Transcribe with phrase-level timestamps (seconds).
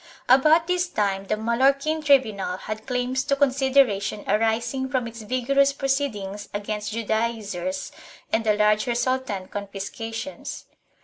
[0.27, 5.71] About this time the Mal lorquin tribunal had claims to consideration arising from its vigorous
[5.73, 7.91] proceedings against Juclaizers
[8.33, 10.65] and the large resultant confiscations.